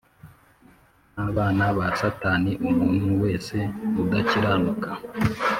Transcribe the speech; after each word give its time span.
n 1.13 1.15
abana 1.27 1.63
ba 1.77 1.87
Satani 1.99 2.51
Umuntu 2.69 3.09
wese 3.23 3.55
udakiranuka 4.01 4.89